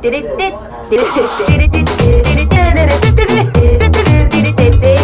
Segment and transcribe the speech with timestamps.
[0.00, 0.36] テレテテ
[0.88, 1.20] テレテ
[1.58, 2.64] レテテテレテレテ
[3.04, 4.96] テテテテ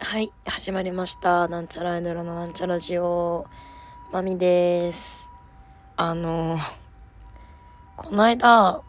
[0.00, 1.46] はい始まりました。
[1.46, 3.46] なんちゃらアイドルのなんちゃラジオ。
[4.10, 5.28] まみです。
[5.96, 6.58] あの
[7.96, 8.82] この間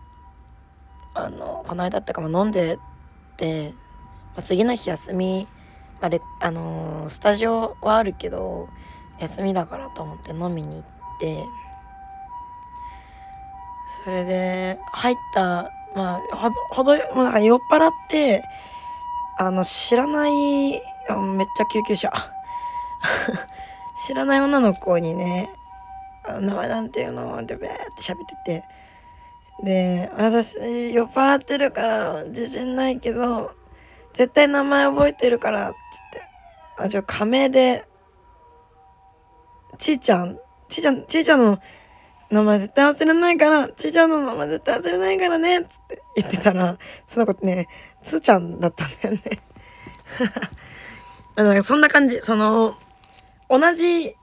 [1.14, 2.80] あの、この間ってか、まあ、飲んで
[3.38, 3.74] て、
[4.36, 5.48] まあ、次の日休み、
[6.00, 8.70] まあレあのースタジオはあるけど、
[9.20, 10.86] 休みだからと思って飲みに行っ
[11.20, 11.44] て、
[14.04, 18.42] それで、入った、まあ、ほど、ほど、もうなんか酔っ払って、
[19.38, 22.12] あの、知らない、あめっちゃ救急車。
[24.08, 25.50] 知らない女の子にね、
[26.24, 28.81] あ名前なんていうのってべーって喋ってて。
[29.64, 33.52] で、私、酔っ払ってるから自信ないけど、
[34.14, 35.74] 絶対名前覚えてるから、つっ
[36.12, 36.22] て。
[36.78, 37.86] あ、じゃあ仮名で、
[39.78, 41.60] ちーちゃん、ちーちゃん、ちーちゃんの
[42.30, 47.68] 名前絶対忘れないから、ちーちゃんの名前絶対忘れないからね、つって言ってたら、その子ってね、
[48.02, 49.22] つーちゃんだったんだよね。
[51.36, 52.76] なんかそんな感じ、その、
[53.50, 54.16] 同じ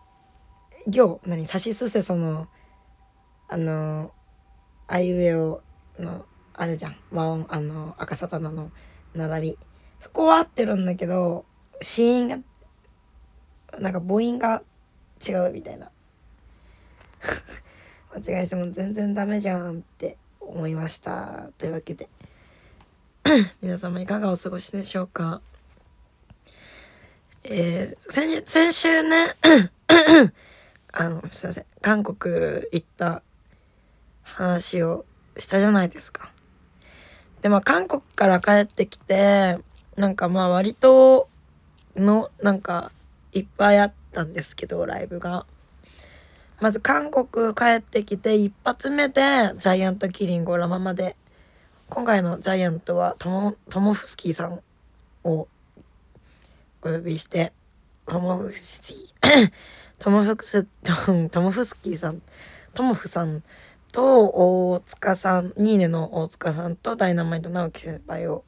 [0.86, 2.48] 行、何、さしすせその、
[3.48, 4.10] あの、
[4.88, 5.62] あいうえお
[5.98, 6.96] の、あるじゃん。
[7.12, 8.70] 和音、あの、赤さたなの
[9.14, 9.58] 並び。
[10.00, 11.44] そこは合ってるんだけど、
[11.80, 12.38] 子音が、
[13.78, 14.62] なんか母音が
[15.26, 15.90] 違うみたいな。
[18.16, 21.50] 間違いしても全然ダメじゃんって思いました。
[21.58, 22.08] というわけで。
[23.60, 25.42] 皆様いかがお過ごしでしょうか
[27.44, 29.34] えー、先先週ね
[30.92, 32.34] あのすいません韓国
[32.72, 33.22] 行った
[34.34, 35.04] 話を
[35.36, 36.30] したじゃないですか。
[37.42, 39.58] でまあ韓国から帰ってきて
[39.96, 41.28] なんかまあ割と
[41.96, 42.90] のなんか
[43.32, 45.46] いっぱいあったんですけどライブが。
[46.60, 51.16] まず韓国帰ってきて一発目でジャイアントキリングをラママで。
[51.90, 54.60] 今回のジャイアントはトモトモフスキーさん
[55.24, 55.48] を
[56.82, 57.52] お呼びして
[58.04, 59.52] トモフスキー
[59.98, 60.64] トモフス
[61.30, 62.20] トモフスキーさん
[62.74, 63.42] トモフさん
[63.98, 68.44] と大塚さんニーネの大塚さんとダイナマイト直樹先輩を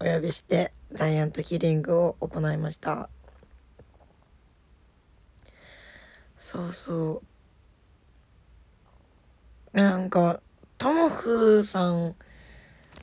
[0.00, 3.10] お呼びしてジャイアントキリングを行いました。
[6.38, 7.22] そうそ
[9.74, 9.78] う。
[9.78, 10.40] なんか
[10.78, 12.14] トモフさん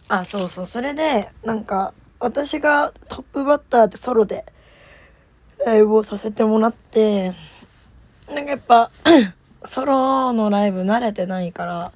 [0.08, 0.66] あそうそう。
[0.66, 4.46] それでなんか私がトップバッターでソロで
[5.64, 7.36] ライブをさせてもらって
[8.34, 8.90] なんかやっぱ
[9.66, 11.91] ソロのライブ慣れてないから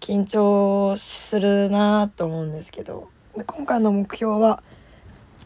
[0.00, 3.08] 緊張するなと思うんですけど
[3.46, 4.62] 今回の目標は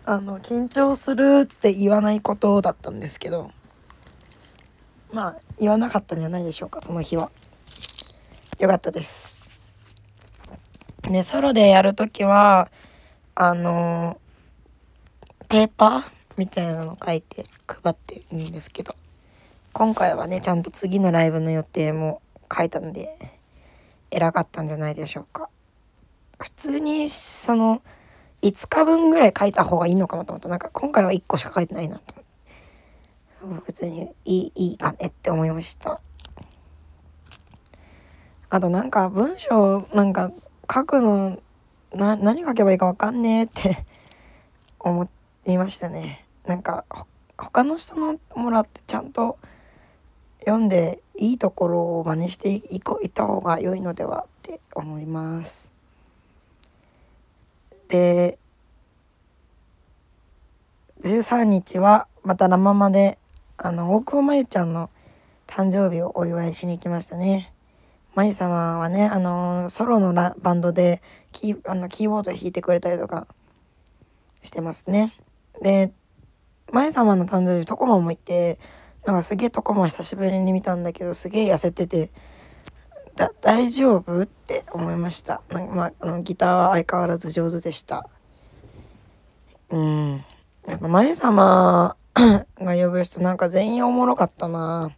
[0.04, 3.52] あの緊張するって言わないことだったんですけど
[5.12, 7.30] まあ言わなかったんじゃないでしょうかその日は。
[8.58, 9.42] よかったです。
[11.10, 12.70] ねソロでやるときは
[13.34, 14.18] あの
[15.48, 18.94] ペーパーみたいなの書いて配ってるんですけど
[19.72, 22.20] 今回はねちゃんと次のライブの予定も
[22.54, 23.08] 書いたんで
[24.10, 25.48] 偉かったんじゃないでしょうか。
[26.38, 27.82] 普通にその
[28.42, 30.48] 5日分ぐらい書いた方がいいのかもと思った。
[30.48, 32.14] なんか今回は1個しか書いてないなと
[33.42, 33.62] 思って。
[33.66, 36.00] 普通にいいいいかねって思いました。
[38.50, 40.30] あとなんか文章なんか
[40.72, 41.40] 書くの
[41.94, 43.86] な何書けばいいかわかんねえって
[44.78, 45.08] 思
[45.46, 46.24] いましたね。
[46.44, 46.84] なんか
[47.38, 49.38] 他の人のもらってちゃんと
[50.44, 55.72] 読んでいいところを真似していこいった方が良いのではって思います。
[57.88, 58.38] で
[61.00, 63.19] 13日はまたラママで
[63.56, 64.91] あの大久保まゆちゃんの
[65.47, 67.52] 誕生日をお祝いしに行きましたね。
[68.14, 71.02] まゆ様はねあのソロのラバンドで
[71.32, 73.26] キーあのキーボード弾いてくれたりとか
[74.40, 75.14] してますね。
[75.62, 75.93] で
[76.72, 78.58] まゆ様の誕生日トコマも行って
[79.04, 82.10] なんかすげえトコマ久しぶりに見たんだけどすげえ痩せてて
[83.16, 84.22] だ大丈夫？
[84.22, 85.43] って思いました。
[85.50, 88.08] なんか、まあ、あのギターは相変わらず上手でした。
[89.70, 90.25] うん。
[90.66, 94.96] やっぱまゆ様 が呼ぶ人なんか全員おもろかったな。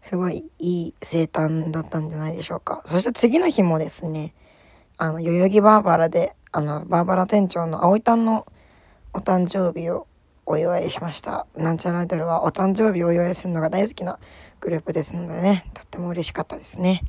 [0.00, 2.82] すごいいい生誕だったんじゃないでしょうか。
[2.84, 4.34] そして次の日もですね
[4.96, 8.44] あの代々木バーバラであのバーバラ店長の葵たんの
[9.12, 10.07] お誕生日を
[10.50, 14.18] お祝いしましたなんちゃらアイドルはお誕生日をお祝いするのが大好きな
[14.60, 17.02] グループですのでねとっても嬉しかったですね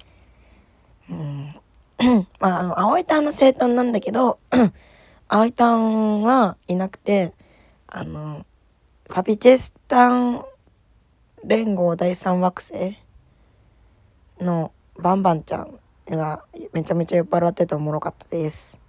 [1.09, 1.55] うん
[2.39, 4.39] まあ、あの、葵タンの生誕なんだけど、
[5.27, 7.33] 葵タンはいなくて、
[7.87, 8.45] あの、
[9.09, 10.45] パピチェスタン
[11.43, 12.97] 連合第三惑星
[14.39, 18.79] のバンバンちゃんがめちゃめちゃ酔っ払ってておもろかったです。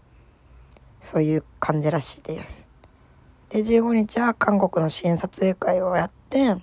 [1.01, 2.70] そういう感じらしいです。
[3.51, 6.57] で、15日は韓国の支援撮影会をやって、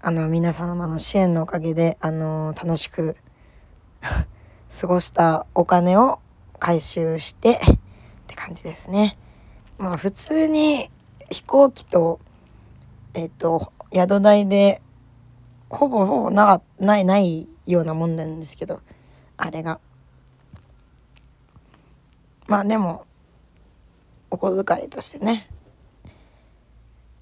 [0.00, 3.16] あの、皆様の支援のおかげで、あの、楽しく
[4.80, 6.20] 過ごしたお金を
[6.60, 7.58] 回収してっ
[8.28, 9.18] て感じですね。
[9.78, 10.90] まあ普通に
[11.28, 12.20] 飛行機と、
[13.14, 14.80] えっ、と、宿代で
[15.68, 18.80] ほぼほぼな、ない、ないようなもんなんですけど、
[19.36, 19.80] あれが。
[22.46, 23.06] まあでも、
[24.34, 25.46] お小遣いとしてね、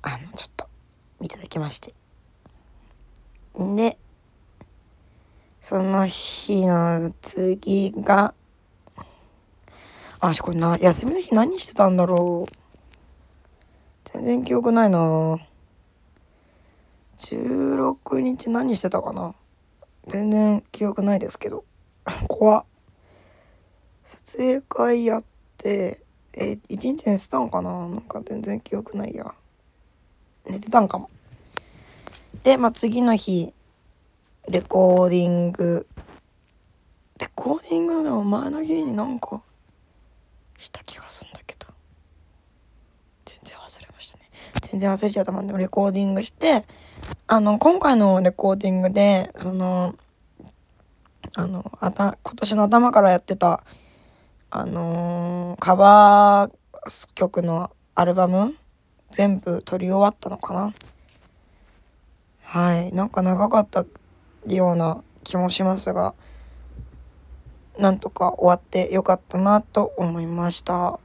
[0.01, 0.67] あの、ちょっと、
[1.21, 1.95] いただきまして。
[3.55, 3.99] で、
[5.61, 8.33] その日の次が、
[10.21, 12.53] あ、しこれな、休みの日何してたんだろう。
[14.05, 15.39] 全然記憶ないな
[17.19, 19.35] 16日何してたかな
[20.07, 21.67] 全然記憶ないですけど。
[22.27, 22.65] 怖っ。
[24.05, 25.25] 撮影会やっ
[25.59, 26.02] て、
[26.35, 27.71] え一日寝てたんかな？
[27.89, 29.35] なんか全然記憶ないや。
[30.49, 31.11] 寝てたんかも。
[32.43, 33.55] で、まあ、次の日、
[34.49, 35.87] レコーディング。
[37.19, 39.43] レコーディングの前の日になんか、
[40.59, 41.69] した気がすんだけど。
[43.25, 44.31] 全然忘れましたね。
[44.63, 46.65] 全然忘れちゃったもんでもレコーディングして、
[47.29, 49.95] あの、今回のレコーディングで、その、
[51.37, 53.63] あの、あた、今年の頭からやってた、
[54.51, 58.55] あのー、カバー曲のアルバム
[59.11, 60.75] 全部撮り終わったのかな？
[62.43, 62.93] はい。
[62.93, 63.85] なんか長かった
[64.47, 66.15] ような気もしますが、
[67.79, 70.99] なんとか終わってよかったなと思いました。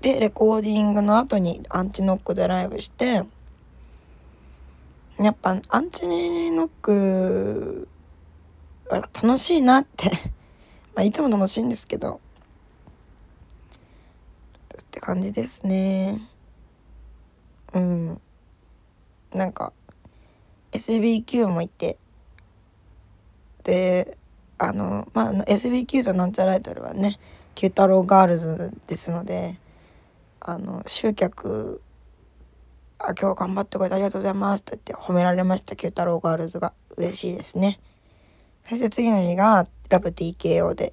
[0.00, 3.22] で、レコーディングの後にアンチノックでライブして、
[5.18, 6.06] やっぱアンチ
[6.50, 7.88] ノック
[8.90, 10.10] 楽しいなって
[10.94, 12.20] まあいつも楽しいんですけど、
[14.92, 16.20] って感じですね。
[17.72, 18.20] うん。
[19.32, 19.72] なんか、
[20.72, 21.96] SBQ もいて、
[23.64, 24.18] で、
[24.58, 27.18] あの、まあ、SBQ となんちゃらアイトルはね、
[27.54, 29.58] 九太郎ガールズですので、
[30.40, 31.80] あの、集客、
[32.98, 36.74] あ、今日頑張ってくれてありがとうございますと言って褒められました、九太郎ガールズが。
[36.98, 37.80] 嬉しいですね。
[38.68, 40.92] そして次の日が、ラブ TKO で、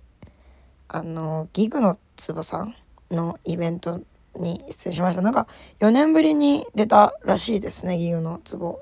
[0.88, 2.74] あの、ギグのつぼさん
[3.12, 4.02] のイベント
[4.36, 5.22] に出演しました。
[5.22, 5.48] なんか
[5.80, 8.82] 4年ぶりに出たらしいですね、ギグの壺。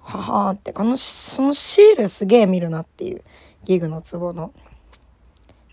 [0.00, 3.22] ははって、この、そのシールすげえ見るなっていう、
[3.64, 4.52] ギグの壺の。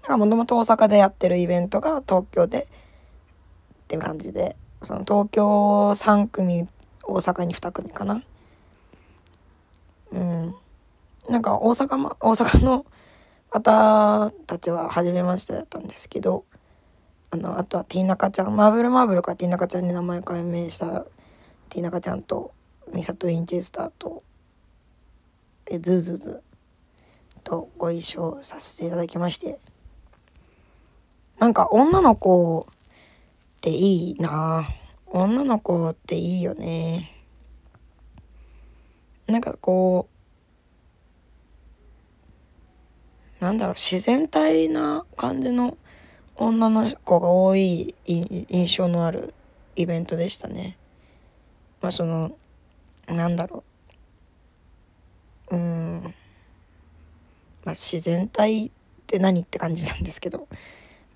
[0.09, 2.67] もともと大阪でやってるイベントが東京でっ
[3.87, 6.67] ていう感じで、その東京3組、
[7.03, 8.23] 大阪に2組かな。
[10.11, 10.55] うん。
[11.29, 12.85] なんか大阪、ま、大阪の
[13.49, 16.45] 方たちは初めましてだったんですけど、
[17.31, 18.55] あのあとはティーナカちゃん。
[18.55, 21.05] マーブルマーブルからティーナカちゃんに名前改名した
[21.69, 22.51] ティーナカちゃんと
[22.93, 24.23] ミサト・ウィンチェスターと
[25.65, 26.43] えズーズーズ
[27.43, 29.59] とご一緒させていただきまして。
[31.39, 34.63] なんか女の子っていいな。
[35.07, 37.09] 女の子っていいよね。
[39.27, 40.09] なんかこ
[43.39, 45.77] うなんだろう自然体な感じの
[46.43, 49.35] 女の子が多い印象のある
[49.75, 50.75] イベントでしたね。
[51.81, 52.35] まあその
[53.07, 53.63] なんだろ
[55.51, 56.01] ううん
[57.63, 58.71] まあ自然体っ
[59.05, 60.47] て何って感じなんですけど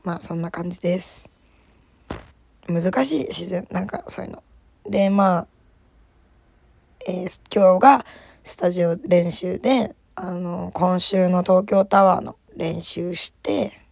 [0.04, 1.28] まあそんな感じです。
[2.68, 4.44] 難しい自然なんかそういうの。
[4.88, 5.48] でまあ、
[7.08, 8.06] えー、今日が
[8.44, 13.85] スタジオ練習であの今週の東京タワーの練習して。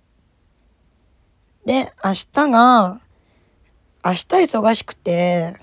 [1.65, 3.01] で、明日が、
[4.05, 4.17] 明日
[4.58, 5.55] 忙しくて、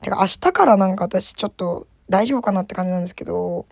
[0.00, 3.66] てか明日からなんか私ちょっと大丈夫かなって感じなんですけど、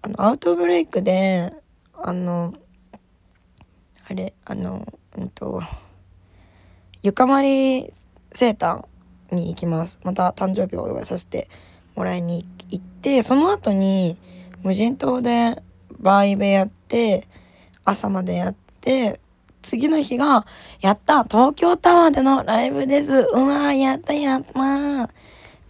[0.00, 1.52] あの、アウトブレイクで、
[1.94, 2.54] あの、
[4.08, 5.60] あれ、あの、うんと、
[7.02, 7.92] ゆかまり
[8.30, 8.84] 生誕
[9.32, 10.00] に行きます。
[10.04, 11.48] また誕生日をお祝いさせて
[11.96, 14.16] もらいに行って、その後に
[14.62, 15.60] 無人島で
[15.98, 17.26] バーイベやって、
[17.84, 19.20] 朝までやって、
[19.62, 20.46] 次の日が、
[20.80, 23.28] やった東京タワーでのライブです。
[23.32, 25.08] うわー、やったやったー。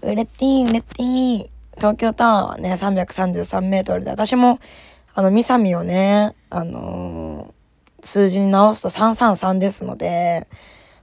[0.03, 1.47] 売れてー、売れてー。
[1.77, 4.59] 東京タワーはね、333メートルで、私も、
[5.15, 10.47] あの、ミサミをね、あのー、数字に直すと333ですので、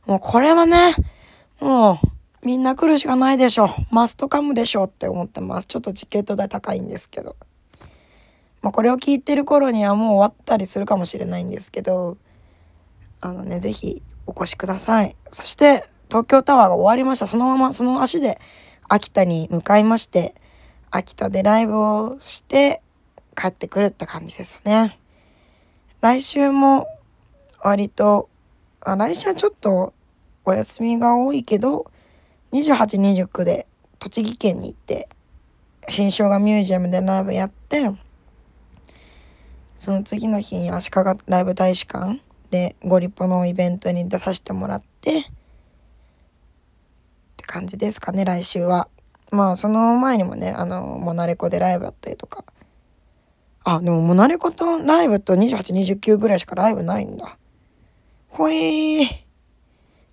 [0.05, 0.95] もうこれはね、
[1.59, 3.69] もう、みんな来るしかないでしょ。
[3.91, 5.67] マストカムでしょって思ってます。
[5.67, 7.35] ちょっとチケット代高いんですけど。
[8.61, 12.17] まあ、これを聞いてる頃にはもう終わったりするかもしれないんですけど、
[13.21, 15.15] あのね、ぜひお越しください。
[15.29, 17.27] そして、東京タワーが終わりました。
[17.27, 18.39] そのまま、その足で
[18.87, 20.33] 秋田に向かいまして、
[20.91, 22.81] 秋田でライブをして
[23.35, 24.99] 帰ってくるって感じですね。
[26.01, 26.87] 来週も
[27.61, 28.29] 割と、
[28.81, 29.93] あ来週はちょっと
[30.45, 31.91] お休みが多いけど、
[32.53, 33.67] 28、29で
[33.99, 35.09] 栃木県に行って、
[35.89, 37.91] 新生姜ミュージアムでライブやって、
[39.75, 40.95] その次の日に足利
[41.27, 45.23] ライブ大使館でゴリポのイベントに出させてもらって、っ
[47.37, 48.87] て感じですかね、来週は。
[49.31, 52.43] まあ、その前にもね、あの、モナレコでライブやったりとか。
[53.63, 57.37] あ、でもモナレコとライブと28、29ぐらいしかライブないんだ。
[58.27, 59.05] ほえー。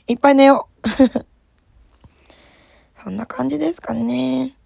[0.09, 0.89] いっぱい寝よう。
[3.03, 4.57] そんな感じですかね。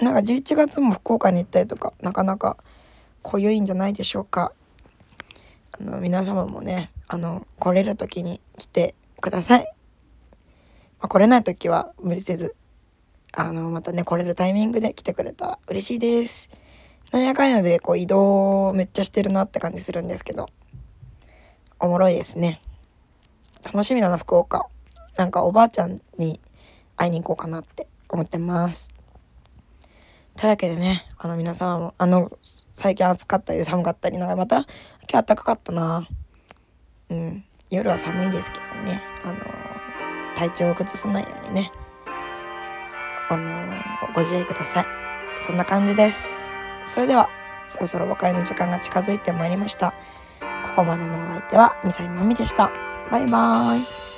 [0.00, 2.58] なんか11月も福岡に行ったりとか、なかなか
[3.22, 4.52] 濃ゆいんじゃないでしょうか。
[5.72, 9.64] あの、皆様もね、あの、来れる時に来てください。
[11.00, 12.54] まあ、来れない時は無理せず、
[13.32, 16.50] あの、またね、来れるタイミングで来てくれたら嬉しいです。
[17.10, 20.48] なんやかんやで、こう、移動めっちゃしてるなって感じするんですけど、
[21.80, 22.60] おもろいですね。
[23.64, 24.66] 楽しみだな、福岡。
[25.16, 26.40] なんかおばあちゃんに
[26.96, 28.92] 会いに行こうかなって思ってます。
[30.36, 32.30] というわけでね、あの皆様も、あの、
[32.74, 34.66] 最近暑かったり寒かったり、なんかまた
[35.10, 36.08] 今日暖かかったな。
[37.10, 37.44] うん。
[37.70, 39.38] 夜は寒いですけどね、あの、
[40.34, 41.72] 体調を崩さないようにね、
[43.30, 44.84] あの、ご自愛ください。
[45.40, 46.36] そんな感じです。
[46.86, 47.28] それでは、
[47.66, 49.94] そろそろお別れの時間が近づいてまいりました。
[50.64, 52.70] ここまでのお相手は、ミサイマミでした。
[53.10, 54.11] バイバーイ。